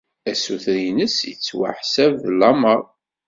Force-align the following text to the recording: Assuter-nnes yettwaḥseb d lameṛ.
Assuter-nnes 0.31 1.15
yettwaḥseb 1.29 2.11
d 2.23 2.25
lameṛ. 2.39 2.81